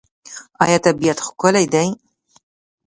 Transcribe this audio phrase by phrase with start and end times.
[0.63, 1.87] آیا طبیعت ښکلی دی؟